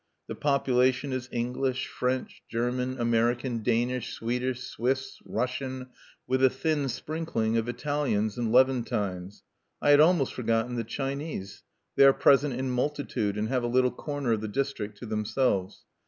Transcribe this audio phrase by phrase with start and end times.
[0.25, 5.89] The population is English, French, German, American, Danish, Swedish, Swiss, Russian,
[6.25, 9.43] with a thin sprinkling of Italians and Levantines.
[9.79, 11.61] I had almost forgotten the Chinese.
[11.97, 15.85] They are present in multitude, and have a little corner of the district to themselves.